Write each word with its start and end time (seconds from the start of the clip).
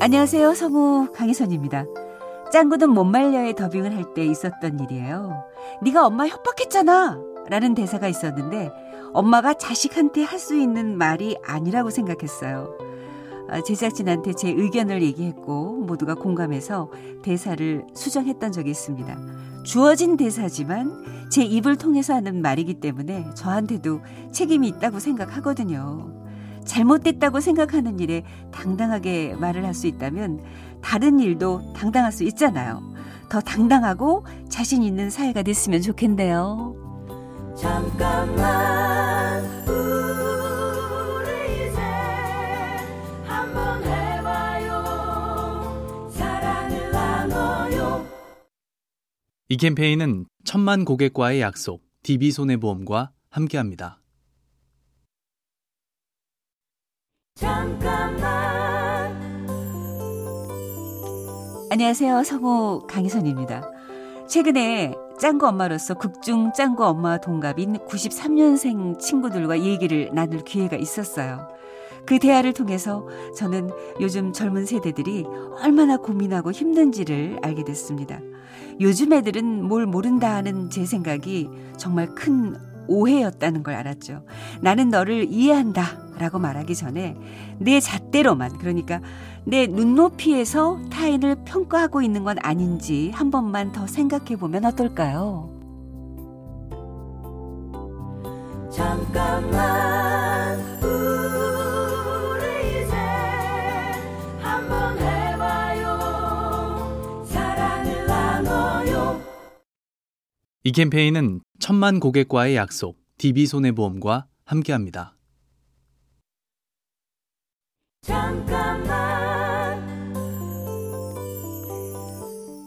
안녕하세요. 0.00 0.52
성우 0.54 1.12
강희선입니다. 1.14 1.86
짱구는 2.52 2.90
못 2.90 3.04
말려의 3.04 3.54
더빙을 3.54 3.96
할 3.96 4.04
때 4.14 4.24
있었던 4.26 4.78
일이에요. 4.80 5.32
네가 5.82 6.06
엄마 6.06 6.26
협박했잖아. 6.26 7.18
라는 7.48 7.74
대사가 7.74 8.06
있었는데 8.08 8.70
엄마가 9.12 9.54
자식한테 9.54 10.22
할 10.24 10.38
수 10.38 10.56
있는 10.56 10.98
말이 10.98 11.36
아니라고 11.44 11.88
생각했어요. 11.90 12.76
아, 13.48 13.62
제작진한테 13.62 14.32
제 14.34 14.50
의견을 14.50 15.02
얘기했고 15.02 15.76
모두가 15.86 16.14
공감해서 16.14 16.90
대사를 17.22 17.84
수정했던 17.94 18.52
적이 18.52 18.70
있습니다. 18.70 19.16
주어진 19.64 20.16
대사지만 20.16 21.28
제 21.30 21.42
입을 21.42 21.76
통해서 21.76 22.14
하는 22.14 22.42
말이기 22.42 22.74
때문에 22.74 23.30
저한테도 23.34 24.00
책임이 24.32 24.68
있다고 24.68 24.98
생각하거든요. 24.98 26.23
잘못됐다고 26.64 27.40
생각하는 27.40 28.00
일에 28.00 28.24
당당하게 28.52 29.34
말을 29.38 29.64
할 29.64 29.74
수 29.74 29.86
있다면 29.86 30.42
다른 30.82 31.18
일도 31.18 31.72
당당할 31.74 32.12
수 32.12 32.24
있잖아요. 32.24 32.82
더 33.28 33.40
당당하고 33.40 34.24
자신 34.48 34.82
있는 34.82 35.10
사회가 35.10 35.42
됐으면 35.42 35.82
좋겠네요. 35.82 36.74
잠깐만 37.56 39.44
우리 39.68 41.68
이제 41.68 41.80
한번 43.24 43.82
해봐요 43.82 44.82
사랑을 46.10 46.90
나눠요 46.92 48.06
이 49.48 49.56
캠페인은 49.56 50.26
천만 50.44 50.84
고객과의 50.84 51.40
약속, 51.40 51.82
DB손해보험과 52.02 53.10
함께합니다. 53.30 54.00
잠깐만 57.36 59.12
안녕하세요. 61.68 62.22
성우 62.22 62.86
강희선입니다. 62.86 63.72
최근에 64.28 64.94
짱구 65.18 65.48
엄마로서 65.48 65.94
극중 65.94 66.52
짱구 66.52 66.86
엄마 66.86 67.18
동갑인 67.18 67.78
93년생 67.88 69.00
친구들과 69.00 69.62
얘기를 69.62 70.10
나눌 70.12 70.44
기회가 70.44 70.76
있었어요. 70.76 71.48
그 72.06 72.20
대화를 72.20 72.52
통해서 72.52 73.04
저는 73.36 73.68
요즘 74.00 74.32
젊은 74.32 74.64
세대들이 74.64 75.24
얼마나 75.60 75.96
고민하고 75.96 76.52
힘든지를 76.52 77.40
알게 77.42 77.64
됐습니다. 77.64 78.20
요즘 78.80 79.12
애들은 79.12 79.64
뭘 79.64 79.86
모른다 79.86 80.36
하는 80.36 80.70
제 80.70 80.86
생각이 80.86 81.50
정말 81.78 82.14
큰 82.14 82.54
오해였다는 82.86 83.64
걸 83.64 83.74
알았죠. 83.74 84.24
나는 84.60 84.90
너를 84.90 85.26
이해한다 85.32 86.03
라고 86.18 86.38
말하기 86.38 86.74
전에 86.74 87.16
내 87.58 87.80
잣대로만, 87.80 88.58
그러니까 88.58 89.00
내 89.44 89.66
눈높이에서 89.66 90.80
타인을 90.90 91.44
평가하고 91.44 92.02
있는 92.02 92.24
건 92.24 92.36
아닌지 92.42 93.10
한 93.14 93.30
번만 93.30 93.72
더 93.72 93.86
생각해 93.86 94.36
보면 94.36 94.64
어떨까요? 94.64 95.50
잠깐만 98.70 100.58
우리 100.82 102.42
이제 102.82 102.96
한번 104.40 104.98
해봐요 104.98 105.94
사랑을 107.24 108.06
나눠요 108.06 109.20
이 110.64 110.72
캠페인은 110.72 111.40
천만 111.60 112.00
고객과의 112.00 112.56
약속, 112.56 112.98
DB손해보험과 113.18 114.26
함께합니다. 114.44 115.13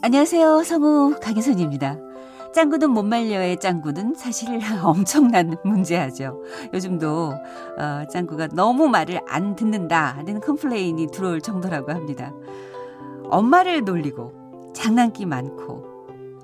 안녕하세요. 0.07 0.63
성우 0.63 1.19
강희선입니다. 1.21 1.97
짱구는 2.55 2.91
못 2.91 3.03
말려의 3.03 3.59
짱구는 3.59 4.15
사실 4.15 4.61
엄청난 4.81 5.57
문제아죠. 5.65 6.41
요즘도 6.73 7.33
어, 7.77 8.03
짱구가 8.09 8.47
너무 8.53 8.87
말을 8.87 9.19
안 9.27 9.57
듣는다는 9.57 10.39
complain이 10.39 11.07
들어올 11.11 11.41
정도라고 11.41 11.91
합니다. 11.91 12.31
엄마를 13.25 13.83
놀리고 13.83 14.71
장난기 14.73 15.25
많고 15.25 15.83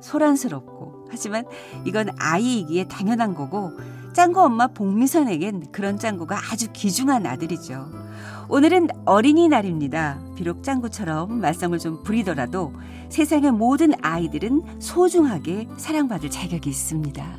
소란스럽고 0.02 1.06
하지만 1.10 1.46
이건 1.86 2.10
아이이기에 2.20 2.90
당연한 2.90 3.34
거고 3.34 3.72
짱구 4.12 4.42
엄마 4.42 4.68
복미선에겐 4.68 5.72
그런 5.72 5.98
짱구가 5.98 6.38
아주 6.52 6.68
귀중한 6.74 7.26
아들이죠. 7.26 8.03
오늘은 8.50 8.90
어린이날입니다. 9.06 10.20
비록 10.36 10.64
짱구처럼 10.64 11.40
말썽을 11.40 11.80
좀 11.80 12.04
부리더라도 12.04 12.74
세상의 13.10 13.52
모든 13.52 13.94
아이들은 14.02 14.80
소중하게 14.80 15.68
사랑받을 15.78 16.30
자격이 16.30 16.70
있습니다. 16.70 17.38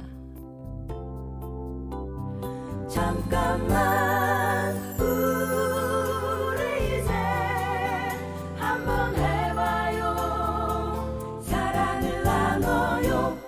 잠깐만 2.88 4.76
우리 5.00 7.00
이제 7.00 7.12
한번 8.56 9.14
해봐요 9.16 10.14
사랑을 11.42 12.22
나눠요 12.22 13.38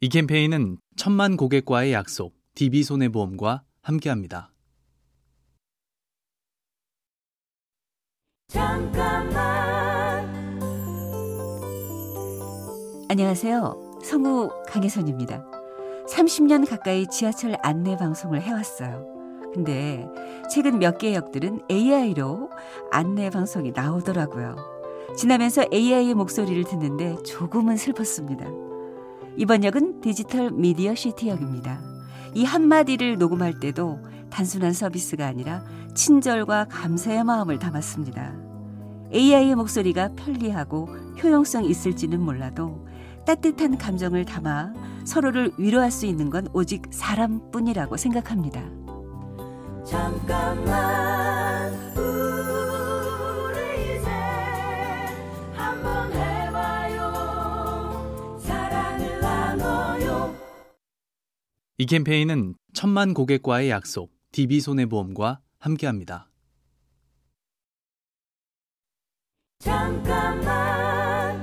이 0.00 0.08
캠페인은 0.08 0.78
천만 0.96 1.36
고객과의 1.36 1.92
약속, 1.92 2.34
DB손해보험과 2.54 3.64
함께합니다. 3.82 4.53
잠깐만 8.54 10.30
안녕하세요. 13.08 14.00
성우 14.04 14.48
강혜선입니다. 14.68 15.44
30년 16.08 16.68
가까이 16.70 17.08
지하철 17.08 17.56
안내 17.64 17.96
방송을 17.96 18.40
해왔어요. 18.42 19.06
근데 19.52 20.06
최근 20.52 20.78
몇 20.78 20.98
개의 20.98 21.16
역들은 21.16 21.62
AI로 21.68 22.48
안내 22.92 23.28
방송이 23.28 23.72
나오더라고요. 23.72 24.54
지나면서 25.16 25.64
AI의 25.72 26.14
목소리를 26.14 26.62
듣는데 26.62 27.16
조금은 27.24 27.76
슬펐습니다. 27.76 28.46
이번 29.36 29.64
역은 29.64 30.00
디지털 30.00 30.52
미디어 30.52 30.94
시티 30.94 31.28
역입니다. 31.28 31.80
이 32.34 32.44
한마디를 32.44 33.18
녹음할 33.18 33.58
때도 33.58 33.98
단순한 34.30 34.72
서비스가 34.72 35.26
아니라 35.26 35.64
친절과 35.94 36.66
감사의 36.66 37.24
마음을 37.24 37.58
담았습니다. 37.58 38.34
AI의 39.12 39.54
목소리가 39.54 40.10
편리하고 40.16 40.86
효용성 41.22 41.64
있을지는 41.64 42.20
몰라도 42.20 42.84
따뜻한 43.24 43.78
감정을 43.78 44.24
담아 44.24 44.72
서로를 45.04 45.52
위로할 45.56 45.90
수 45.90 46.06
있는 46.06 46.30
건 46.30 46.48
오직 46.52 46.82
사람뿐이라고 46.90 47.96
생각합니다. 47.96 48.62
잠깐만 49.86 51.72
우리 51.96 53.98
이제 53.98 54.10
한번 55.52 56.12
해봐요 56.12 57.10
사랑을 58.40 59.20
나눠요 59.20 60.34
이 61.76 61.86
캠페인은 61.86 62.54
천만 62.72 63.12
고객과의 63.12 63.68
약속, 63.70 64.10
DB손해보험과 64.32 65.40
함께합니다. 65.64 66.28
잠깐만 69.60 71.40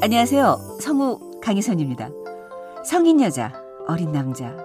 안녕하세요. 0.00 0.78
성우 0.80 1.40
강희선입니다. 1.42 2.10
성인 2.84 3.20
여자, 3.20 3.52
어린 3.88 4.12
남자, 4.12 4.56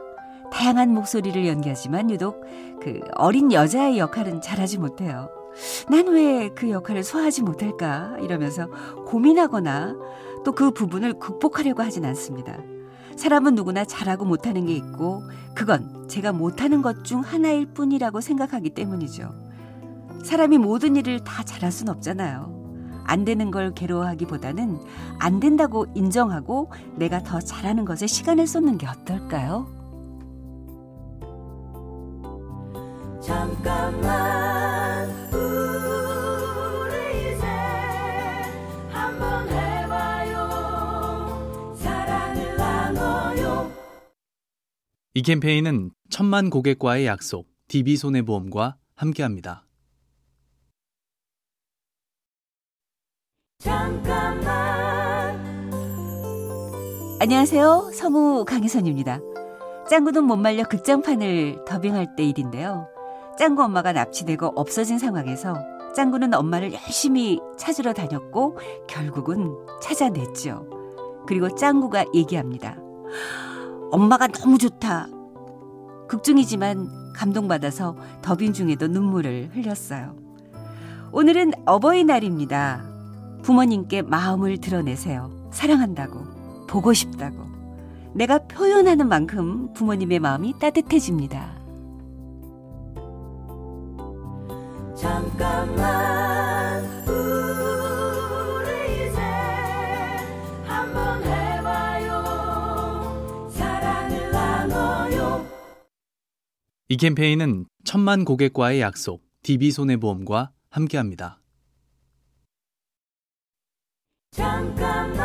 다양한 0.51 0.93
목소리를 0.93 1.47
연기하지만 1.47 2.11
유독 2.11 2.41
그 2.81 2.99
어린 3.15 3.51
여자의 3.51 3.97
역할은 3.97 4.41
잘하지 4.41 4.77
못해요. 4.77 5.29
난 5.89 6.05
왜 6.09 6.49
그 6.55 6.69
역할을 6.69 7.03
소화하지 7.03 7.41
못할까 7.43 8.17
이러면서 8.21 8.67
고민하거나 9.07 9.95
또 10.45 10.51
그 10.53 10.71
부분을 10.71 11.13
극복하려고 11.19 11.81
하진 11.83 12.05
않습니다. 12.05 12.57
사람은 13.19 13.53
누구나 13.55 13.83
잘하고 13.83 14.23
못하는 14.23 14.65
게 14.65 14.73
있고 14.75 15.23
그건 15.53 16.07
제가 16.07 16.31
못하는 16.31 16.81
것 16.81 17.03
중 17.03 17.19
하나일 17.19 17.65
뿐이라고 17.73 18.21
생각하기 18.21 18.69
때문이죠. 18.69 19.29
사람이 20.23 20.57
모든 20.57 20.95
일을 20.95 21.23
다 21.25 21.43
잘할 21.43 21.69
순 21.71 21.89
없잖아요. 21.89 23.03
안 23.03 23.25
되는 23.25 23.51
걸 23.51 23.73
괴로워하기보다는 23.73 24.79
안 25.19 25.39
된다고 25.41 25.85
인정하고 25.95 26.71
내가 26.95 27.21
더 27.21 27.39
잘하는 27.39 27.83
것에 27.83 28.07
시간을 28.07 28.47
쏟는 28.47 28.77
게 28.77 28.87
어떨까요? 28.87 29.67
잠깐만 33.21 34.38
이 45.19 45.21
캠페인은 45.21 45.91
천만 46.09 46.49
고객과의 46.49 47.05
약속 47.05 47.49
DB손해보험과 47.67 48.77
함께합니다. 48.95 49.67
잠깐만 53.57 54.47
안녕하세요. 57.19 57.91
성우 57.93 58.45
강희선입니다. 58.45 59.19
짱구는 59.89 60.23
못 60.23 60.37
말려 60.37 60.63
극장판을 60.63 61.65
더빙할 61.67 62.15
때 62.15 62.23
일인데요. 62.23 62.87
짱구 63.37 63.63
엄마가 63.63 63.91
납치되고 63.91 64.53
없어진 64.55 64.99
상황에서 64.99 65.53
짱구는 65.97 66.33
엄마를 66.33 66.71
열심히 66.71 67.41
찾으러 67.57 67.91
다녔고 67.91 68.57
결국은 68.87 69.53
찾아냈죠. 69.81 71.25
그리고 71.27 71.53
짱구가 71.53 72.05
얘기합니다. 72.13 72.77
엄마가 73.91 74.27
너무 74.27 74.57
좋다. 74.57 75.07
극중이지만 76.07 77.13
감동받아서 77.13 77.95
더빙 78.21 78.53
중에도 78.53 78.87
눈물을 78.87 79.49
흘렸어요. 79.53 80.15
오늘은 81.11 81.53
어버이날입니다. 81.65 82.83
부모님께 83.41 84.03
마음을 84.03 84.57
드러내세요. 84.59 85.31
사랑한다고, 85.51 86.67
보고 86.67 86.93
싶다고. 86.93 87.47
내가 88.13 88.39
표현하는 88.39 89.07
만큼 89.07 89.73
부모님의 89.73 90.19
마음이 90.19 90.53
따뜻해집니다. 90.59 91.57
잠깐만 94.95 96.08
이 106.91 106.97
캠페인은 106.97 107.65
천만 107.85 108.25
고객과의 108.25 108.81
약속 108.81 109.21
DB손해보험과 109.43 110.49
함께합니다. 110.71 111.39
잠깐만 114.31 115.19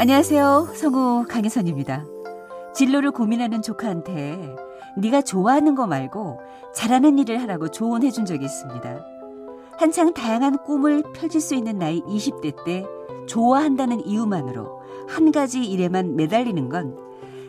안녕하세요. 0.00 0.72
성우 0.74 1.26
강혜선입니다. 1.28 2.04
진로를 2.74 3.12
고민하는 3.12 3.62
조카한테 3.62 4.56
네가 4.98 5.22
좋아하는 5.22 5.76
거 5.76 5.86
말고 5.86 6.40
잘하는 6.74 7.20
일을 7.20 7.40
하라고 7.42 7.70
조언해 7.70 8.10
준 8.10 8.24
적이 8.24 8.46
있습니다. 8.46 9.06
한창 9.78 10.14
다양한 10.14 10.64
꿈을 10.64 11.04
펼칠 11.14 11.40
수 11.40 11.54
있는 11.54 11.78
나이 11.78 12.00
20대 12.00 12.64
때 12.64 12.84
좋아한다는 13.28 14.04
이유만으로 14.04 14.80
한 15.06 15.30
가지 15.30 15.64
일에만 15.64 16.16
매달리는 16.16 16.68
건 16.68 17.06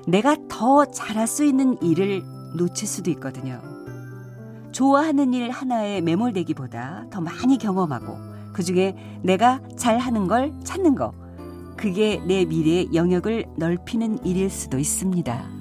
내가 0.07 0.37
더 0.47 0.85
잘할 0.85 1.27
수 1.27 1.43
있는 1.43 1.77
일을 1.81 2.23
놓칠 2.55 2.87
수도 2.87 3.11
있거든요. 3.11 3.61
좋아하는 4.71 5.33
일 5.33 5.51
하나에 5.51 6.01
매몰되기보다 6.01 7.07
더 7.11 7.19
많이 7.19 7.57
경험하고 7.57 8.17
그 8.53 8.63
중에 8.63 8.95
내가 9.21 9.59
잘하는 9.77 10.27
걸 10.27 10.53
찾는 10.63 10.95
거 10.95 11.13
그게 11.75 12.21
내 12.25 12.45
미래의 12.45 12.93
영역을 12.93 13.45
넓히는 13.57 14.25
일일 14.25 14.49
수도 14.49 14.79
있습니다. 14.79 15.57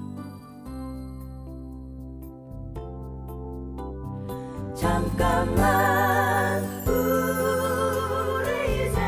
잠깐만 4.76 6.62
우리 6.86 8.46
이제 8.86 9.00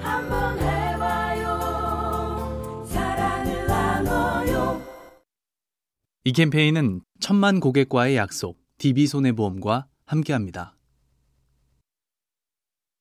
한번 0.00 0.58
해 0.58 0.71
이 6.24 6.30
캠페인은 6.30 7.00
천만 7.18 7.58
고객과의 7.58 8.14
약속 8.14 8.56
DB손해보험과 8.78 9.86
함께합니다. 10.06 10.76